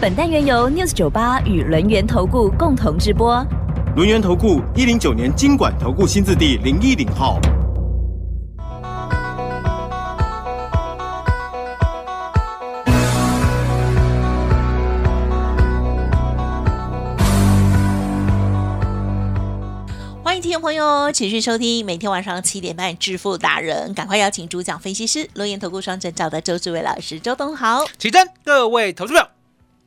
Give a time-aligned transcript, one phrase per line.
[0.00, 3.44] 本单元由 News 九八与轮源投顾共同直播。
[3.96, 7.40] 轮源投顾一零九年经管投顾新字第零一零号。
[20.22, 27.84] 欢迎听众朋友持续收听每天晚上七点半《致富达人》，赶快邀请主讲分析师、轮源投顾双证照的周志伟老师，周东豪。
[27.98, 29.30] 起真，各位投资者，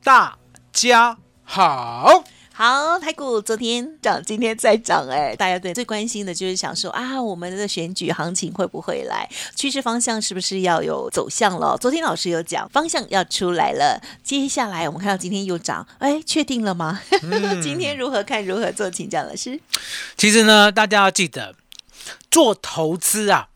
[0.04, 0.36] 大
[0.72, 2.24] 家好。
[2.52, 9.28] 好，台股昨天涨，今天再涨，哎，大家对最关心的就是想说啊，我们的选举行情会不会来？
[9.54, 11.78] 趋势方向是不是要有走向了？
[11.78, 17.00] 昨天老师有讲方向要出来了，接下来我们看到今天又涨，哎，确定了吗？
[17.62, 18.44] 今天如何看？
[18.44, 18.90] 如何做？
[18.90, 19.60] 请讲，老师。
[20.16, 21.54] 其实呢，大家要记得
[22.28, 23.50] 做投资啊，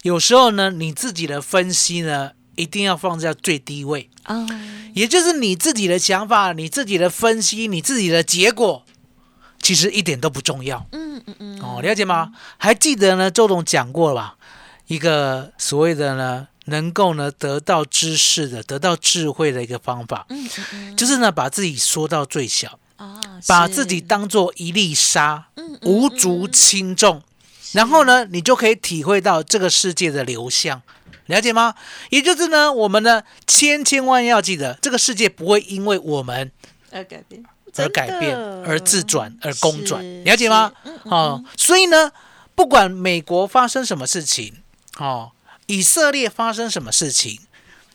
[0.00, 4.10] 有时候呢，你自己的分析呢，一定要放在最低位。
[4.26, 4.46] 哦，
[4.92, 8.84] 也就是你自己的想法、你自己的分析、你自己的结果，
[9.62, 10.86] 其实一点都不重要。
[10.92, 12.32] 嗯嗯嗯，哦，了解吗？
[12.58, 13.30] 还记得呢？
[13.30, 14.34] 周董讲过了吧？
[14.88, 25.48] 一个所谓的呢，能够呢得到知识的、得到智慧的一个方法，嗯嗯嗯，就是呢把自己缩到最小，啊，把自己当做一粒沙，
[25.82, 27.22] 无足轻重，
[27.72, 30.80] 然后呢，你就可以体会到这个世界的流向。
[31.28, 31.74] 了解吗？
[32.10, 36.50] 也就是呢，我们呢千千万要记得，这个世界不会因为我们
[36.90, 37.44] 而改变，
[37.76, 40.72] 而改变、而自转、而公转，是了解吗？
[40.84, 42.10] 是嗯嗯哦，所以呢，
[42.54, 44.62] 不管美国发生什么事情，
[44.98, 45.32] 哦，
[45.66, 47.40] 以色列发生什么事情，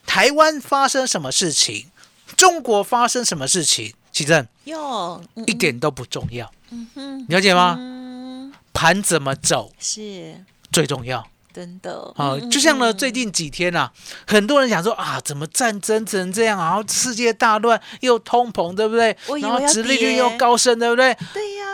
[0.06, 1.90] 台湾发生什么事情，
[2.36, 7.76] 中国发生什么事情，其正哟，嗯一点都不重要，嗯哼，了解吗？
[7.78, 11.26] 嗯，盘怎么走是最重要。
[11.54, 12.96] 真的，哦，嗯就像呢，嗯。
[12.96, 13.92] 最近几天啊，
[14.26, 19.16] 很多人想说啊，怎么战争成这样啊，然后世界大乱，又通膨，对不对？
[19.26, 21.16] 然后为要跌殖利率又高升，对不对？
[21.32, 21.64] 对呀，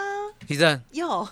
[0.47, 1.27] 地震，哟，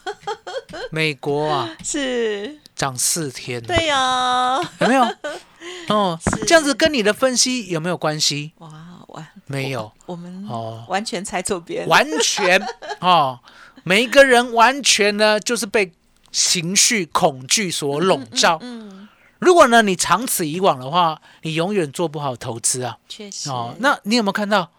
[0.91, 5.03] 美国啊，是，涨四天，对呀，有没有？
[5.89, 8.53] 哦，这样子跟你的分析有没有关系？
[8.59, 8.71] 哇，
[9.09, 10.85] 完没有，我们哦。
[10.89, 12.63] 完全猜错边，完全
[13.01, 13.39] 哦，
[13.85, 15.93] 每一个人完全呢就是被
[16.33, 18.59] 情绪恐惧所笼罩。
[18.61, 19.09] 嗯，
[19.39, 22.99] 如果呢你长此以往的话，你永远做不好投资啊。
[23.09, 24.71] 确实，哦，那你有没有看到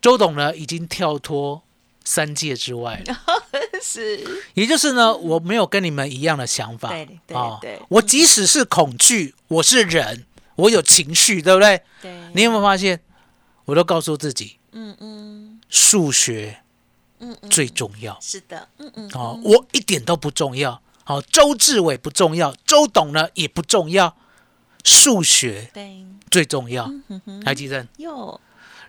[0.00, 1.62] 周董呢已经跳脱
[2.04, 3.16] 三界之外了？
[3.82, 6.88] 是，也就是呢，我没有跟你们一样的想法。
[6.90, 10.24] 对对哦对我即使是恐惧，我是人，
[10.56, 11.82] 我有情绪，对不对？
[12.00, 13.00] 对，你有没有发现？
[13.64, 16.61] 我都告诉自己，嗯嗯数学
[17.22, 18.18] 嗯嗯，最重要。
[18.20, 20.80] 是的，嗯嗯，哦，我一点都不重要。
[21.04, 24.14] 好、周志伟不重要，周董呢也不重要，
[24.84, 26.84] 数学对，最重要。
[27.08, 27.88] 嗯哼，台积电，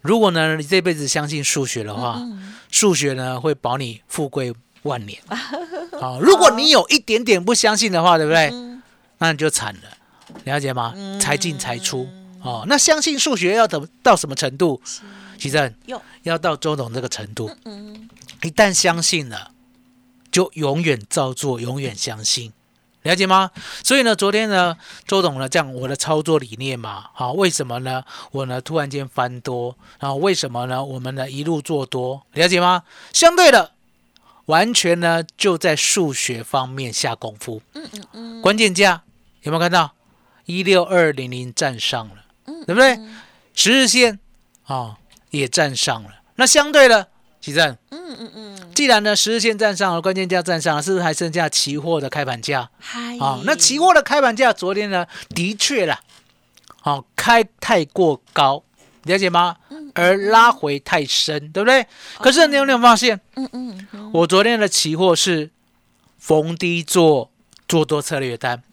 [0.01, 5.21] 如果呢你这辈子相信数学的话，嗯数学呢会保你富贵万年。
[5.99, 8.49] 好、 如果你有一点点不相信的话，对不对？
[8.51, 8.81] 嗯
[9.19, 9.81] 那你就惨了，
[10.43, 10.91] 了解吗？
[10.97, 12.09] 嗯财进财出
[12.41, 12.65] 哦。
[12.67, 14.81] 那相信数学要等到什么程度？
[15.37, 18.09] 其正哟，要到周董这个程度，嗯，
[18.41, 19.51] 一旦相信了，
[20.31, 22.51] 就永远照做，永远相信。
[23.03, 23.51] 了解吗？
[23.83, 28.05] 所以呢，昨天呢，周董呢，这样我的操作理念嘛，好，为什么呢？
[28.31, 30.81] 我呢突然间翻多，然后为什么呢？
[30.81, 32.83] 我们呢一路做多，了解吗？
[33.11, 33.71] 相对的，
[34.45, 37.61] 完全呢就在数学方面下功夫。
[37.73, 39.03] 嗯嗯嗯，关键价
[39.41, 39.93] 有没有看到？
[40.45, 42.99] 一六二零零站上了，嗯对不对？
[43.53, 44.19] 十日线
[44.65, 44.97] 啊、哦
[45.39, 46.09] 也站上了。
[46.35, 47.07] 那相对的，
[47.41, 52.69] 奇正，嗯嗯嗯，既然呢十日线站上了，关键价站上了，是不是还剩下期货的开盘价？
[52.79, 55.99] 嗨，啊、那期货的开盘价昨天呢，的确啦，
[56.81, 58.63] 好、开太过高，
[59.03, 59.57] 了解吗？
[59.95, 61.85] 而拉回太深，对不对？
[62.19, 65.51] 可是你有没有发现，嗯嗯嗯，我昨天的期货是
[66.17, 67.29] 逢低做
[67.67, 68.63] 做多策略单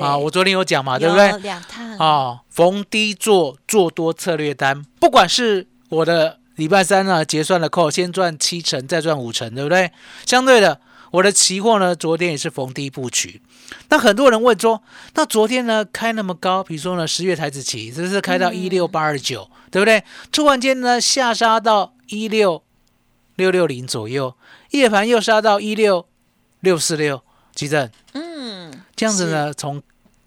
[0.00, 0.16] 啊？
[0.16, 1.36] 我昨天有讲嘛，对不对有？
[1.38, 9.92] 两趟，啊，逢低做做多策略单，不管是我的礼拜三呢结算的扣，先赚七成，再赚五成，对不对？
[10.24, 10.80] 相对的，
[11.10, 13.40] 我的期货呢，昨天也是逢低布局。
[13.88, 14.82] 那很多人问说，
[15.14, 20.02] 那昨天呢开那么高，比如说呢十月台子期，这是开到一六八二九，对不对？
[20.32, 22.62] 突然间呢下杀到一六
[23.36, 24.34] 六六零左右，
[24.70, 26.06] 夜盘又杀到一六
[26.60, 27.22] 六四六，
[27.54, 29.82] 急诊嗯，这样子呢，从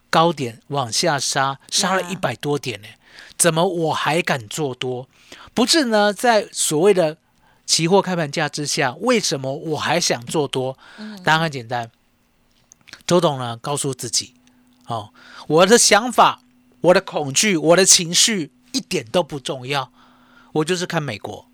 [0.09, 2.87] 高点往下杀，杀了一百多点呢，
[3.39, 5.07] 怎么我还敢做多？
[5.53, 7.17] 不是呢，在所谓的
[7.65, 10.77] 期货开盘价之下，为什么我还想做多？
[11.23, 11.89] 答案很简单，
[13.07, 14.33] 周董呢告诉自己，
[14.87, 15.11] 哦，
[15.47, 16.41] 我的想法、
[16.81, 19.89] 我的恐惧、我的情绪一点都不重要，
[20.51, 21.47] 我就是看美国，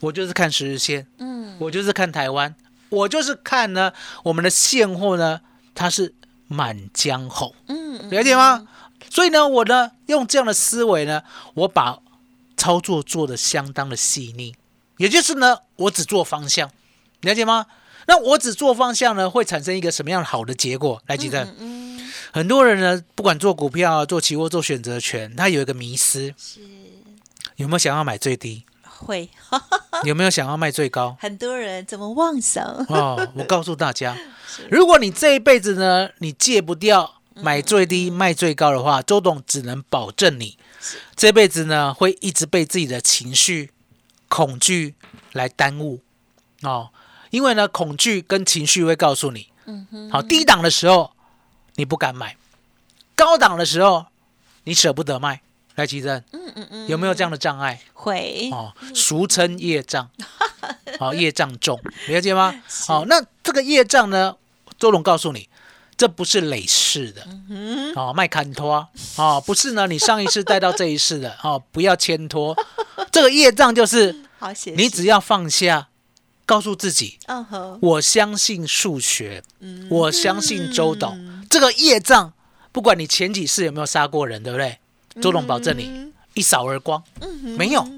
[0.00, 2.54] 我就是看十日线，嗯，我就是看台湾，
[2.90, 3.92] 我就是看呢
[4.24, 5.40] 我们的现货呢，
[5.74, 6.14] 它是
[6.46, 8.68] 满江红，嗯，了解吗？
[9.12, 11.22] 所以呢，我呢用这样的思维呢，
[11.52, 11.98] 我把
[12.56, 14.54] 操作做的相当的细腻，
[14.96, 16.70] 也就是呢，我只做方向，
[17.20, 17.66] 了解吗？
[18.06, 21.02] 那我只做方向呢，会产生一个什么样好的结果？
[21.08, 26.60] 来，记得、嗯嗯，很多人呢，不管做股票啊、做期货、做选择权，他有一个迷思，是
[27.56, 28.64] 有没有想要买最低？
[28.82, 29.28] 会，
[30.04, 31.18] 有没有想要卖最高？
[31.20, 32.64] 很多人怎么妄想？
[32.88, 34.16] 哦，我告诉大家，
[34.70, 40.58] 如果你这一辈子呢，你戒不掉买最低卖最高的话，周董只能保证你
[41.16, 43.70] 这辈子呢会一直被自己的情绪、
[44.28, 44.94] 恐惧
[45.32, 46.00] 来耽误
[46.62, 46.90] 哦。
[47.30, 51.12] 因为呢，恐惧跟情绪会告诉你，嗯哼，好，低档的时候
[51.76, 52.36] 你不敢买，
[53.14, 54.06] 高档的时候
[54.64, 55.40] 你舍不得卖。
[55.74, 57.80] 来，奇珍，嗯嗯嗯，有没有这样的障碍？
[57.94, 58.50] 会？
[58.52, 60.10] 哦，俗称业障，
[61.00, 62.54] 好、业障重，了解吗？
[62.86, 64.36] 好、那这个业障呢，
[64.78, 65.48] 周董告诉你，
[66.02, 67.24] 这不是累世的，
[67.94, 72.56] 哦，卖砍托，哦，不是呢，你上一世带到这一世的，哦，不要牵拖，
[73.12, 75.86] 这个业障就是好写，你只要放下，
[76.44, 77.20] 告诉自己，
[77.80, 79.86] 我相信数学，嗯。
[79.88, 82.32] 我相信周董，这个业障，
[82.72, 84.80] 不管你前几世有没有杀过人，对不对？
[85.22, 87.00] 周董保证你嗯一扫而光，
[87.56, 87.88] 没有，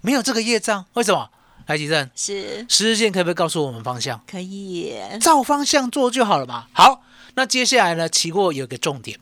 [0.00, 1.28] 没有这个业障，为什么？
[1.66, 2.64] 来，吉正，是。
[2.68, 4.18] 十日线可不可以告诉我们方向？
[4.26, 6.66] 可以，照方向做就好了嘛。
[6.72, 7.02] 好，
[7.34, 9.18] 那接下来呢，期货有个重点，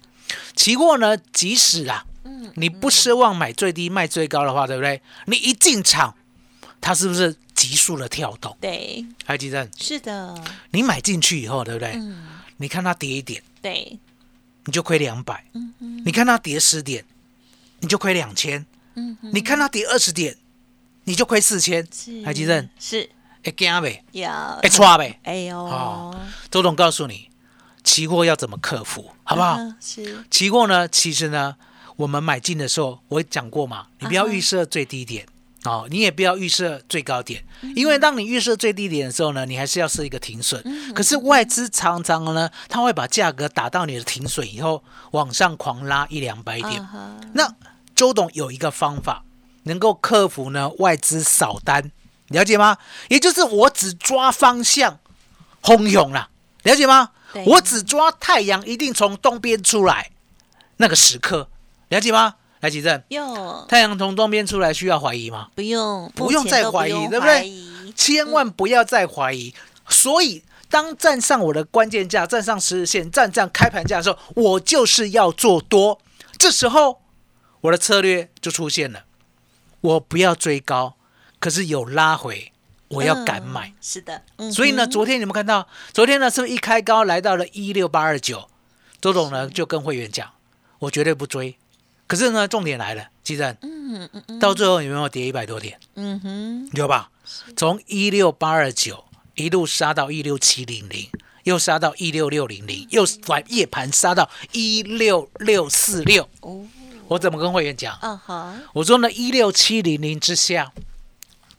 [0.57, 5.01] 期货呢，即使啊，嗯你不奢望买最低卖最高的话，对不对？
[5.27, 6.15] 你一进场，
[6.81, 8.57] 它是不是急速的跳动？
[8.61, 10.35] 对，海，吉正，是的，
[10.71, 11.93] 你买进去以后，对不对？
[11.95, 12.27] 嗯，
[12.57, 13.99] 你看它跌一点，对，
[14.65, 17.05] 你就亏两百；嗯嗯，你看它跌十点，
[17.81, 18.65] 你就亏两千；
[18.95, 20.37] 嗯哼，你看它跌二十点，
[21.05, 21.87] 你就亏四千。
[21.93, 22.69] 是海基正。
[22.79, 23.09] 是。
[23.43, 25.19] 会惊呗，要会错呗。
[25.23, 26.15] 哎呦，哦
[26.51, 27.30] 周董告诉你，
[27.83, 29.57] 期货要怎么克服，好不好？
[29.57, 31.57] 嗯是，期货呢，其实呢，
[31.97, 35.27] 我们买进的时候，我讲过嘛，你不要预设最低点。
[35.65, 40.59] 哦，你也不要预设最高点，嗯因为当你预设最低点的时候呢，你还是要设一个停损。
[40.65, 46.89] 嗯可是外资常常呢，它会把价格打到你的停损以后，往上狂拉一两百点。
[47.35, 47.55] 那
[47.95, 49.23] 周董有一个方法，
[49.65, 51.93] 能够克服呢外资扫单，
[52.29, 52.79] 了解吗？
[53.11, 54.99] 也就是我只抓方向，
[55.61, 56.31] 轰涌啦，
[56.63, 57.20] 了解吗对？
[57.47, 60.11] 我只抓太阳一定从东边出来
[60.79, 61.49] 那个时刻，
[61.89, 62.37] 了解吗？
[62.61, 65.49] 来，吉正，哟，太阳从东边出来需要怀疑吗？
[65.55, 67.51] 不用，不用再怀疑对不对
[67.97, 69.55] 千万不要再怀疑。
[69.89, 75.99] 所以，当站上我的关键价，站上十日线，站上开盘价的时候，我就是要做多。
[76.37, 77.01] 这时候，
[77.63, 79.05] 我的策略就出现了，
[79.81, 80.97] 我不要追高，
[81.39, 82.53] 可是有拉回，
[82.91, 83.69] 我要敢买。
[83.69, 88.49] 嗯是的，嗯所以呢，昨天你们看到，昨天呢是不是一开高来到了一六八二九？
[89.01, 90.31] 周总呢就跟会员讲，
[90.81, 91.57] 我绝对不追。
[92.07, 95.79] 可是呢，重点来了，基正，嗯嗯嗯到最后有没有跌一百多点？
[95.95, 97.11] 嗯哼，有吧？
[97.57, 99.05] 从一六八二九
[99.37, 101.09] 一路杀到一六七零零，
[101.45, 106.29] 又杀到一六六零零，又晚夜盘杀到一六六四六。
[106.41, 106.67] 哦，
[107.07, 107.97] 我怎么跟会员讲？
[108.01, 110.73] 啊哈，我说呢，一六七零零之下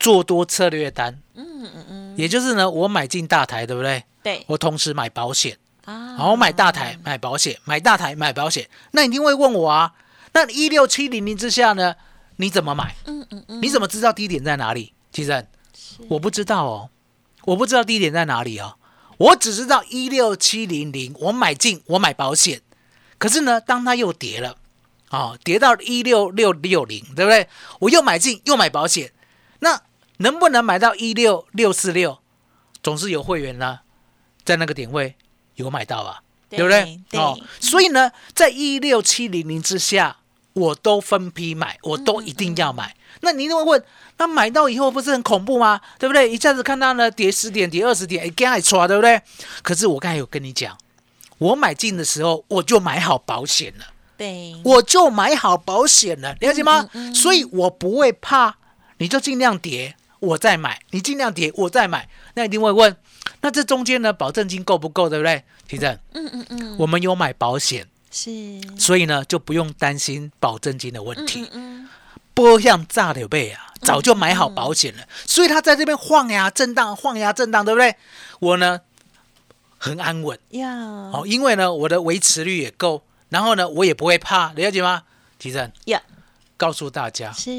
[0.02, 4.04] 做多策略单，嗯嗯嗯，也就是呢，我买进大台，对不对？
[4.24, 4.44] 对。
[4.48, 8.68] 我同时买保险，啊，好，我买大台买保险，买大台买保险。
[8.92, 9.94] 那你一定会问我啊，
[10.34, 11.96] 那一六七零零之下呢，
[12.38, 12.96] 你怎么买？
[13.06, 14.94] 嗯嗯嗯，你怎么知道低点在哪里？
[15.12, 15.48] 其实。
[16.08, 16.90] 我不知道哦，
[17.46, 18.76] 我不知道低点在哪里哦，
[19.18, 22.62] 我只知道一六七零零，我买进，我买保险。
[23.20, 24.58] 可是呢，当它又跌了，
[25.10, 27.48] 哦，跌到一六六六零，对不对？
[27.80, 29.12] 我又买进，又买保险，
[29.60, 29.80] 那
[30.22, 32.20] 能不能买到一六六四六？
[32.82, 33.82] 总是有会员呢，
[34.44, 35.16] 在那个点位
[35.56, 37.00] 有买到啊，对不对？
[37.10, 40.18] 对哦，所以呢，在一六七零零之下，
[40.54, 42.96] 我都分批买，我都一定要买。
[43.20, 43.84] 那你一定会问，
[44.18, 45.80] 那买到以后不是很恐怖吗？
[46.00, 46.32] 对不对？
[46.32, 49.22] 一下子看到呢跌十点、跌二十点，哎，给它抓，对不对？
[49.62, 50.76] 可是我刚才有跟你讲，
[51.38, 53.86] 我买进的时候我就买好保险了，
[54.18, 56.90] 对，我就买好保险了，了解吗？
[57.14, 58.58] 所以我不会怕，
[58.98, 62.08] 你就尽量跌，我再买；你尽量跌，我再买。
[62.36, 62.96] 那一定会问，
[63.42, 65.44] 那这中间呢，保证金够不够，对不对？
[65.68, 68.32] 提正，嗯嗯嗯，我们有买保险，是，
[68.78, 71.48] 所以呢就不用担心保证金的问题。
[71.52, 71.90] 嗯
[72.34, 77.96] 波像炸柳背啊，早就买好保险了，所以他在这边晃呀震荡，晃呀震荡，对不对？
[78.40, 78.80] 我呢
[79.78, 80.70] 很安稳，呀，
[81.14, 85.04] 哦，因为呢我的维持率也够，然后呢我也不会怕，了解吗？
[85.38, 85.70] 提正。
[85.86, 86.02] 呀，
[86.56, 87.52] 告诉大家，是，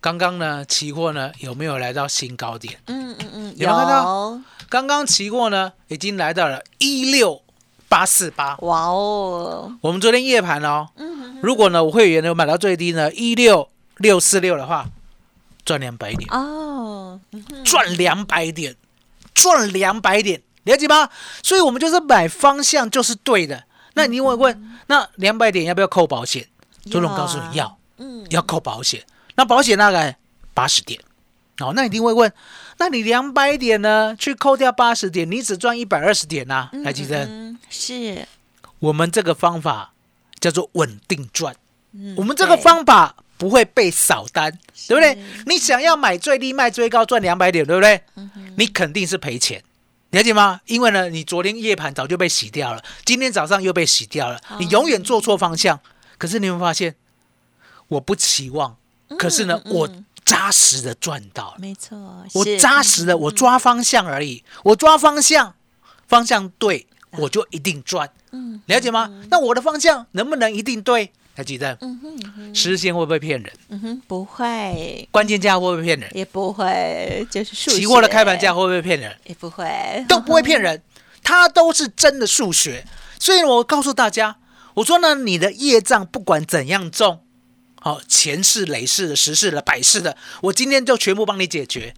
[0.00, 2.78] 刚刚呢期货呢有没有来到新高点？
[2.86, 4.40] 嗯嗯嗯，有没有看到？
[4.68, 7.42] 刚刚期货呢已经来到了一六
[7.88, 14.86] 八四八，哇哦，我们昨天夜盘哦，嗯如果呢我会员呢买到最低呢一六六四六的话，
[15.64, 18.76] 赚两百点，哦，嗯赚两百点，
[19.34, 21.08] 赚两百点，了解吗？
[21.42, 23.64] 所以我们就是买方向就是对的。
[23.94, 26.46] 那你会问，那两百点要不要扣保险？
[26.88, 29.02] 周总告诉你要，嗯，要扣保险。
[29.38, 30.18] 那保险大概
[30.52, 31.00] 八十点，
[31.60, 32.32] 哦，那你一定会问，
[32.78, 34.16] 那你两百点呢？
[34.18, 38.26] 去扣掉八十点，你只赚一百二十点呐、来，吉珍，嗯，是，
[38.80, 39.92] 我们这个方法
[40.40, 41.54] 叫做稳定赚。
[41.92, 45.16] 嗯我们这个方法不会被扫单，对不对？
[45.46, 48.02] 你想要买最低卖最高赚两百点，对不对？
[48.16, 49.62] 嗯你肯定是赔钱，
[50.10, 50.60] 了解吗？
[50.66, 55.78] 因为呢，你昨天夜盘早就被洗掉了，今天早上又被洗掉了，哦你永远做错方向。
[56.18, 56.96] 可是你有没有发现，
[57.86, 58.76] 我不期望，
[59.16, 59.88] 可是呢，嗯我
[60.24, 61.96] 扎实的赚到了，没错，
[62.34, 65.54] 我扎实的，我抓方向而已，我抓方向，
[66.06, 68.10] 方向对，我就一定赚。
[68.32, 69.10] 嗯了解吗？
[69.30, 71.10] 那我的方向能不能一定对？
[71.34, 73.52] 还记得嗯哼时间会不会骗人？
[73.68, 76.10] 嗯哼，不会，关键价会不会骗人？
[76.14, 79.16] 也不会，就是数期货的学开盘价会不会骗人？
[79.24, 80.82] 也不会，都不会骗人，
[81.22, 82.84] 它都是真的数学。
[83.20, 84.36] 所以我告诉大家，
[84.74, 87.20] 我说呢，你的业障不管怎样重，
[87.80, 91.94] 好、前世、累世的、十世的、百世的，我今天就全部帮你解决。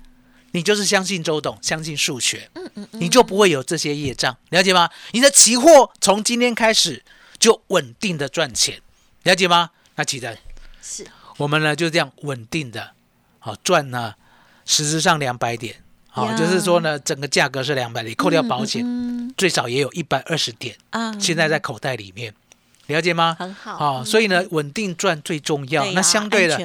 [0.52, 4.90] 你就是相信周董，相信数学，嗯嗯你就不会有这些业障，了解吗？
[5.12, 7.04] 你的期货从今天开始
[7.38, 8.80] 就稳定的赚钱，
[9.22, 9.70] 了解吗？
[9.94, 10.36] 那记得
[10.82, 11.06] 是。
[11.36, 12.90] 我们呢就这样稳定的，
[13.38, 14.14] 好赚呢，
[14.66, 15.76] 实质上两百点，
[16.08, 16.36] 好、呀。
[16.36, 19.32] 就是说呢，整个价格是两百点，扣掉保险，嗯。
[19.36, 22.34] 最少也有一百二十点，啊，现在在口袋里面，
[22.90, 23.36] 了解吗？
[23.38, 25.84] 很好好、所以呢，稳定赚最重要。
[25.92, 26.58] 那相对的，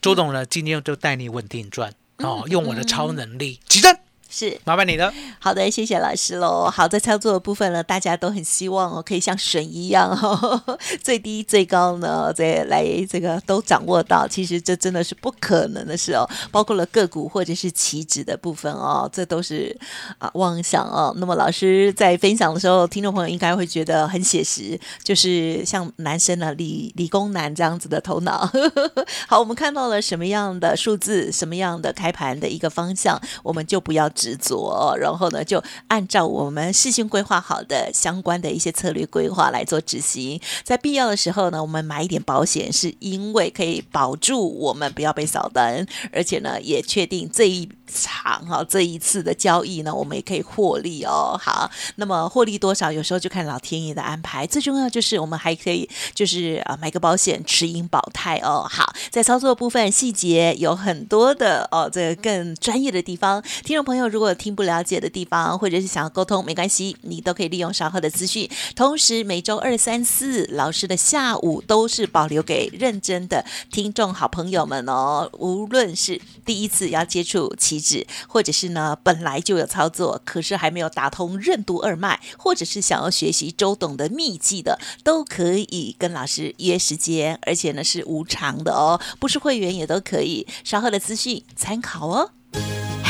[0.00, 3.96] 周董呢，今天就带你稳定赚，哦，嗯用我的超能力，起身，
[4.34, 5.14] 是麻烦你了。
[5.38, 6.68] 好的，谢谢老师喽。
[6.68, 10.60] 好，在操作的部分呢，大家都很希望哦，可以像神一样哦，
[11.00, 14.26] 最低最高呢，再来这个都掌握到。
[14.26, 19.76] 其实这真的是不可能的事哦，包括了个股或者是期指的部分哦，这都是
[20.18, 21.14] 啊妄想哦。
[21.18, 28.50] 那么老师在分享的时候，听众朋友应该会觉得很写实，就是像男生呢，理理工男这样子的头脑。
[29.28, 40.40] 好，我们看到了什么样的数字，什么样的开盘的一个方向，我们就不要执着，然后呢，就按照我们事先规划好的相关的一些策略规划来做执行。
[40.62, 51.38] 在必要的时候呢，我们买一点保险，是因为可以保住我们不要被扫单，而且呢，也确定这一场哈、这一次的交易呢，我们也可以获利哦。
[51.38, 54.46] 好，那么获利多少，有时候就看老天爷的安排。
[54.46, 58.66] 最重要就是我们还可以就是啊买个保险，持盈保泰哦。
[58.70, 68.48] 好，在操作部分细节有很多的哦，这个更专业的地方，听众朋友如果有听不了解的地方，或者是想要沟通，没关系，你都可以利用稍后的资讯。
[68.76, 75.28] 同时，每周二、三、四老师的下午都是保留给认真的听众好朋友们哦。
[75.32, 90.46] 无论是第一次要接触棋子，或者是呢本来就有操作，可是还没有打通任督二脉，或者是想要学习周董的秘技的，都可以跟老师约时间，而且呢是无偿的哦，不是会员也都可以。
[90.62, 92.30] 稍后的资讯参考哦。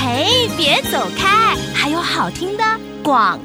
[0.06, 2.62] 嘿，别走开，还有好听的
[3.02, 3.40] 广。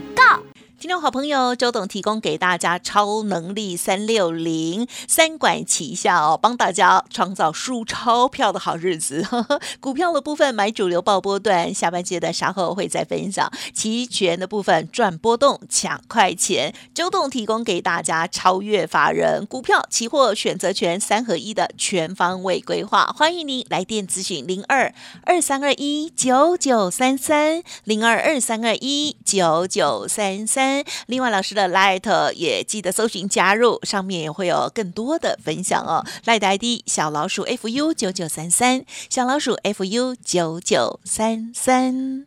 [0.79, 9.27] 听众好朋友，周董提供给大家超能力三六零三管齐下哦，帮大家创造输钞票的好日子。
[9.81, 13.51] 股票的部分买主流报波段，下半阶段稍后会再分享。
[13.74, 23.13] 期权的部分赚波动抢快钱，周董提供给大家超越法人股票、期货、选择权三合一的全方位规划。
[23.17, 24.93] 欢迎您来电咨询零二
[25.25, 30.69] 二三二一九九三三零二二三二一九九三三。
[31.08, 36.06] 另外，老师的 Light 也记得搜寻加入，上面也会有更多的分享哦。
[36.26, 42.26] Light 的 ID 小老鼠 fu 九九三三，小老鼠 fu 九九三三。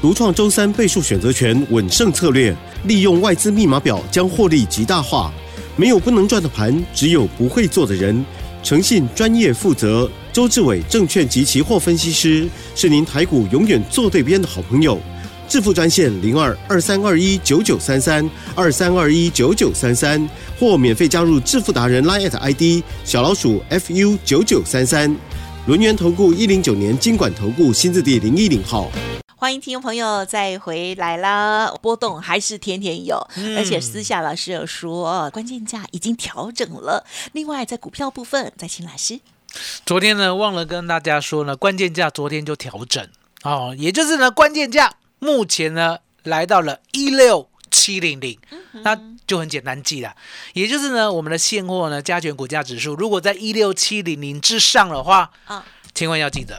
[0.00, 2.52] 独创周三倍数选择权稳胜策略，
[2.86, 5.32] 利用外资密码表将获利极大化。
[5.76, 8.24] 没有不能赚的盘，只有不会做的人。
[8.64, 15.00] 诚信、专业、负责，周志伟证券及期货分析师是您台股永远做对边的好朋友。
[15.52, 20.26] 致富专线零二二三二一九九三三二三二一九九三三，
[20.58, 25.14] 或免费加入致富达人 Line at ID 小老鼠 fu 九九三三。
[25.66, 28.90] 轮源投顾一零九年经管投顾新字第零一零号。
[29.36, 31.70] 欢迎听众朋友再回来啦！
[31.82, 37.04] 波动还是天天有，嗯而且私下老师有说，关键价已经调整了。
[37.32, 39.20] 另外，在股票部分，再请老师。
[39.84, 43.06] 昨天呢，忘了跟大家说呢，关键价昨天就调整
[43.42, 48.36] 哦，也就是呢，关键价目前呢来到了一六七零零，
[48.82, 50.16] 那就很简单记了，
[50.52, 55.64] 也就是呢，我们的现货呢加权股价指数如果在一六七零零之上的话，啊。
[55.94, 56.58] 千万要记得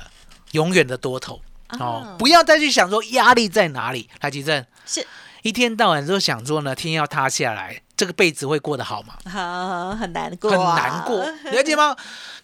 [0.51, 1.41] 永远的多头。
[1.79, 4.09] 哦啊，不要再去想说压力在哪里。
[4.21, 4.65] 来，吉正。
[4.85, 5.05] 是。
[5.41, 9.15] 一天到晚都想说呢，天要塌下来，这个辈子会过得好吗？
[9.25, 11.17] 啊，很难过、很难过，
[11.51, 11.97] 了解吗？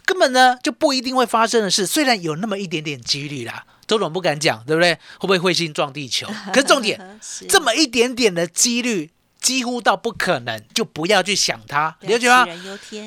[0.03, 4.93] 根本呢就不一定会发生的事，虽然有那么一点点几率啦，周董不敢讲，对不对？
[5.19, 6.27] 会不会彗星撞地球？
[6.53, 7.19] 可是重点，
[7.49, 9.09] 这么一点点的几率，
[9.41, 12.45] 几乎到不可能，就不要去想它，了解吗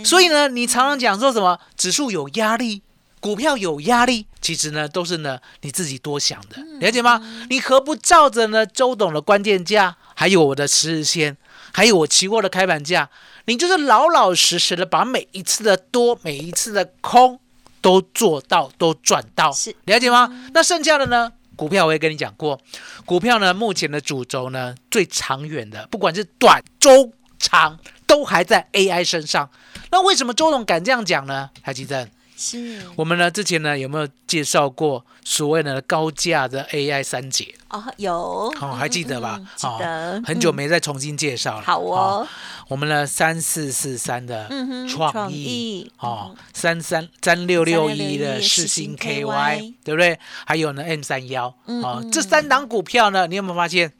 [0.04, 2.82] 所以呢，你常常讲说什么指数有压力，
[3.20, 7.22] 股票有压力，其实呢都是呢你自己多想的，了解吗？
[7.48, 11.36] 你何不照着呢周董的关键价，还有我的十日线，
[11.72, 13.08] 还有我期货的开盘价，
[13.44, 17.38] 你就是老老实实的把每一次的多，每一次的空
[17.82, 20.48] 都做到，都赚到，是了解吗？
[20.54, 21.30] 那剩下的呢？
[21.54, 22.58] 股票我也跟你讲过，
[23.04, 29.50] 股票呢目前的主轴呢最长远的，不管是短、中、长，都还在 AI 身上。
[29.90, 31.50] 那为什么周董敢这样讲呢？
[31.60, 32.80] 海基正，是。
[32.96, 37.54] 我们呢之前呢有没有介绍过所谓的高价的 AI 三姐？
[37.70, 38.14] 哦，有。
[38.60, 39.38] 哦，还记得吧？
[39.40, 40.18] 嗯记得。
[40.18, 41.62] 哦，很久嗯没再重新介绍了。
[41.62, 42.26] 好哦，
[42.68, 44.48] 我们呢三四四三的
[44.88, 45.44] 创创意。
[45.44, 45.92] 意。
[45.98, 50.18] 哦，三三三六六一的3661世星 KY，KY 对不对？
[50.46, 51.54] 还有呢 M 三幺。
[51.66, 53.92] 嗯哦嗯，这三档股票呢，你有没有发现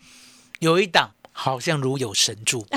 [0.59, 2.67] 有一档好像如有神助？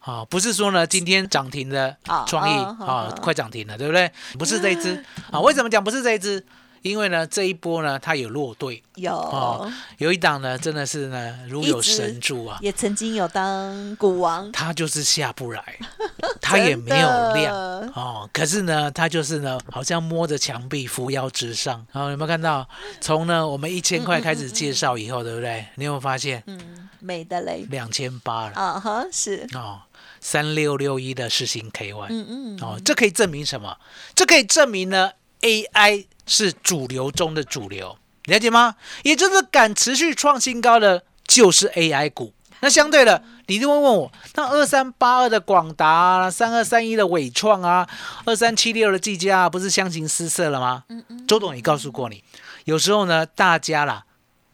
[0.00, 4.10] 啊，不是说呢，今天涨停的啊创意啊快涨停了，对不对？
[4.38, 6.44] 不是这一只啊，为什么讲不是这一只？
[6.82, 15.62] 因为呢，这一波呢，它有落队，有、哦有一档呢，真的是呢，如有神助啊，也曾经有当股王，它就是下不来，
[16.40, 17.54] 它也没有量
[17.94, 18.26] 哦。
[18.32, 21.84] 可是呢，它就是呢，好像摸着墙壁扶摇直上。
[21.92, 22.66] 然、后有没有看到？
[22.98, 25.66] 从呢我们一千块开始介绍以后，对不对？
[25.74, 29.82] 你有没有发现嗯，美的嘞，两千八了啊哈，是，哦？
[30.20, 33.76] 三六六一的世星 KY 嗯嗯，哦，这可以证明什么？
[34.14, 38.76] 这可以证明呢，AI 是主流中的主流，了解吗？
[39.02, 42.34] 也就是敢持续创新高的，就是 AI 股。
[42.62, 47.88] 那相对的，你就会问我，那二三八二的广达、啊，三二三一的伟创啊，
[48.26, 50.84] 二三七六的技嘉、啊，不是相形失色了吗？
[51.26, 52.22] 周董也告诉过你，
[52.64, 54.04] 有时候呢，大家啦，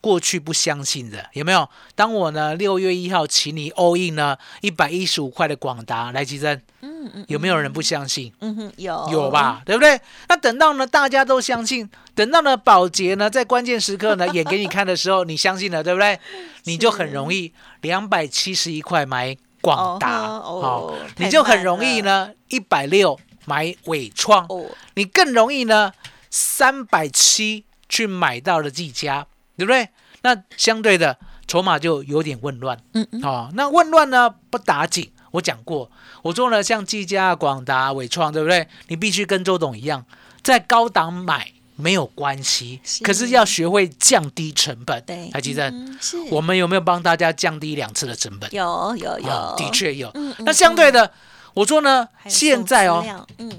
[0.01, 1.69] 过去不相信的，有没有？
[1.95, 8.33] 当我呢六月一号请你 all in 呢一百一十五块的广达来吉珍，嗯嗯，有没有人不相信？
[8.41, 9.31] 嗯哼，有有？
[9.31, 10.01] 吧，对不对？
[10.29, 16.19] 那等到呢，大家都相信，等到呢，宝洁呢，在关键时刻呢， 演给你看的时候，你相信了，对不对？
[16.65, 25.93] 你就很容易两百七十一块买广达，哦哦哦你就很容易呢，一百六买伟创，哦，你更容易呢，
[26.31, 29.89] 三百七去买到了技嘉，对不对？
[30.23, 35.11] 那相对的筹码就有点混乱，嗯嗯，哦，那混乱呢不打紧。
[35.33, 35.91] 我讲过，
[36.23, 38.67] 我说呢，像技嘉、广达、伟创，对不对？
[38.89, 40.05] 你必须跟周董一样，
[40.43, 45.03] 在高档买没有关系，是可是要学会降低成本。
[45.05, 48.53] 对，台积电，嗯是，我们有没有帮大家降低两次的成本？
[48.55, 50.11] 有有有，啊的确有。
[50.15, 51.13] 嗯，嗯那相对，的，
[51.53, 53.53] 我说呢，现在哦，嗯，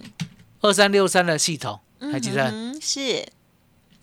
[0.61, 3.23] 二三六三的系统，嗯台积电嗯是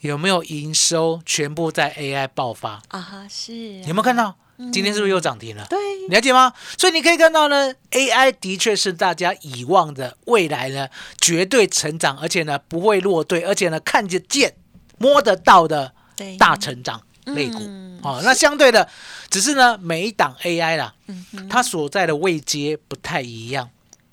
[0.09, 2.83] 有没有营收全部在 AI 爆发？
[2.89, 4.37] 啊哈，是啊，有没有看到？
[4.57, 5.67] 嗯今天是不是又涨停了？
[5.69, 5.79] 对，
[6.11, 6.53] 了解吗？
[6.79, 10.89] 所以你可以看到呢，AI 的确是大家以望的未来呢
[11.21, 14.55] 绝对成长，而且呢不会落队，而且呢看得见、
[14.99, 17.59] 摸得到的对，大成长类股。
[17.61, 18.89] 嗯哦，那相对的，
[19.29, 23.69] 只是呢每一档 AI 啦，嗯它所在的位阶不太一样，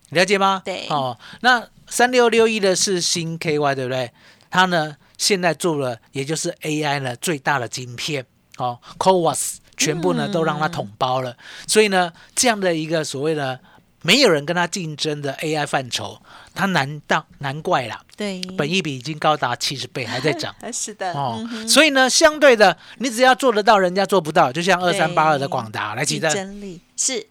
[0.09, 0.63] 了解吗？
[0.65, 4.11] 对哦，那三六六一的是新 KY 对不对？
[4.49, 8.25] 它呢现在做了，也就是 AI 呢最大的晶片
[8.57, 10.31] 哦 c o w a s 全部呢嗯。
[10.31, 13.59] 都让它统包了，所以呢这样的一个所谓的
[14.01, 16.19] 没有人跟它竞争的 AI 范畴，
[16.55, 20.55] 它难道难怪啦，对，本益比已经高达七十倍，还在涨。
[20.59, 25.49] 啊 是的，哦嗯，所以呢，相对的，你只要做得到，人家做不到，就像二三八二的对。
[25.49, 26.81] 广达，来，记竞得，争力。
[26.97, 27.27] 是，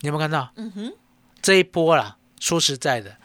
[0.00, 0.50] 你有没有看到？
[0.56, 0.92] 嗯哼，
[1.42, 2.16] 这一波啦？
[2.40, 3.16] 说实在的，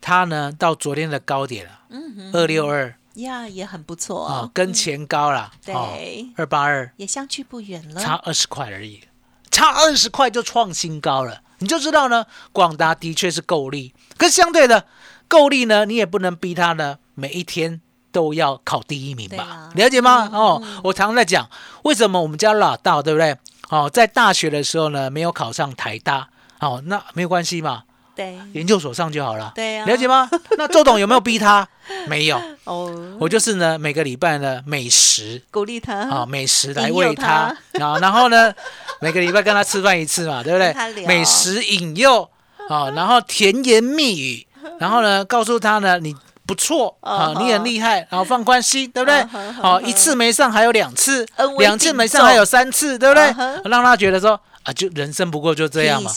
[0.00, 6.26] 它呢到昨天的高点了，嗯哼，二六二呀，也很不错啊哦，，跟前高了，对。
[6.36, 6.92] 二八二。
[6.96, 9.02] 也相去不远了，差二十块而已，
[9.50, 14.86] 差二十块就创新高了，你就知道呢，广达的确是够力，可是相对的
[15.28, 19.44] 够力呢，你也不能逼他呢每一天都要考第一名吧。
[19.44, 19.72] 啊？
[19.74, 20.28] 了解吗？
[20.32, 21.48] 嗯哦嗯，我常常在讲，
[21.84, 23.36] 为什么我们家老道对不对？
[23.68, 26.28] 哦，在大学的时候呢，没有考上台大，
[26.60, 28.38] 哦，那没有关系嘛，对。
[28.52, 29.52] 研究所上就好了。
[29.54, 29.86] 对啊。
[29.86, 30.28] 了解吗？
[30.58, 31.66] 那周董有没有逼他？
[32.06, 35.42] 没有，哦，我就是呢每个礼拜呢美食。
[35.50, 35.94] 鼓励他。
[35.94, 37.54] 啊，美食来喂他。
[37.80, 38.52] 啊，然后呢，
[39.00, 41.06] 每个礼拜跟他吃饭一次嘛，对不对？
[41.06, 42.28] 美食引诱。
[42.68, 44.46] 啊，然后甜言蜜语，
[44.78, 46.14] 然后呢，告诉他呢，你
[46.46, 46.96] 不错。
[47.00, 49.20] 啊你很厉害，然后放宽心，对不对？
[49.60, 51.26] 好，一次没上还有两次
[51.58, 53.24] 两次没上还有三次，对不对？
[53.64, 56.10] 让他觉得说啊，就人生不过就这样嘛，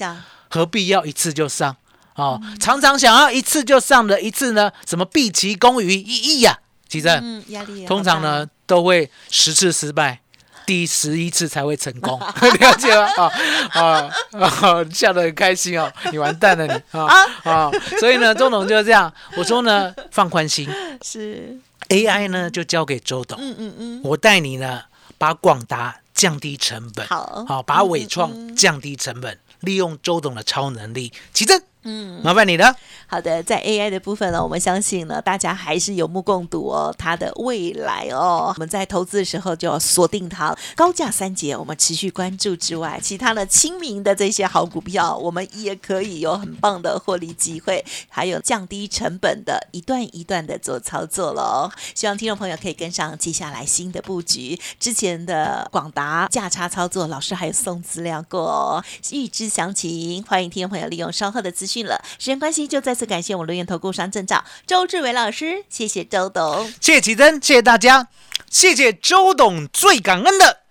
[0.49, 1.75] 何必要一次就上？
[2.15, 6.57] 哦，嗯常常想要一次就上的一次呢，什么毕其功于一役呀？
[6.87, 10.21] 其实嗯，压力通常呢都会十次失败，
[10.65, 12.17] 第十一次才会成功，
[12.59, 13.07] 了解吗？
[13.17, 13.31] 啊
[13.71, 14.85] 啊啊！
[14.93, 17.05] 笑得很开心哦，你完蛋了你啊
[17.43, 17.71] 啊！
[17.99, 20.69] 所以呢，周董就是这样，我说呢，放宽心
[21.03, 24.83] 是，，AI 呢就交给周董，嗯嗯嗯，我带你呢
[25.17, 32.21] 把广达降低成本，好好，把伟创降低成本，利用周董的超能力，奇正，嗯。
[32.23, 32.75] 麻烦你了。
[33.07, 38.51] 好的，在 AI 的部分呢，我们相信呢，大家还是有目共睹哦，它的未来哦。
[38.55, 51.69] 我们在投资的时候就要锁定它，高价三节我们持续关注之外，其他的亲民的这些好股票，我们也可以有很棒的获利机会，还有降低成本的一段一段的做操作喽。
[51.93, 58.83] 希望听众朋友可以跟上接下来新的布局，之前的广达价差操作，老师还有送资料过哦。
[59.11, 62.03] 预知详情，欢迎听众朋友利用稍后的资讯了。
[62.19, 66.71] 时间关系，就再次感谢我们留言投顾商证照周志伟老师，谢谢周董。
[66.79, 68.07] 谢谢奇珍，谢谢大家，
[68.49, 70.61] 谢谢周董，最感恩的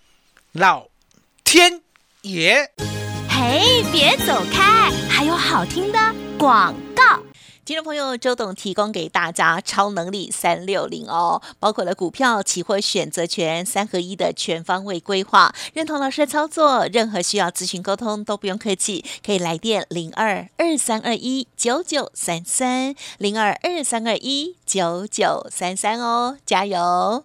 [0.52, 0.88] 老
[1.42, 1.82] 天
[2.22, 2.70] 爷。
[3.28, 5.98] 嘿，别走开，还有好听的
[6.38, 7.22] 广告。
[7.64, 15.54] 听众朋友，周董提供给大家超能力三六零哦，包括了股票、期货、选择权三合一的全方位规划。
[15.72, 27.24] 认同老师的操作，任何需要咨询沟通都不用客气，可以来电零二二三二一九九三三零二二三二一九九三三哦，加油！